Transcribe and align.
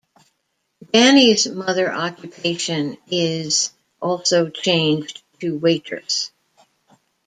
Danny's 0.91 1.45
mother 1.45 1.93
occupation 1.93 2.97
is 3.11 3.71
also 4.01 4.49
changed 4.49 5.21
to 5.41 5.59
waitress. 5.59 6.31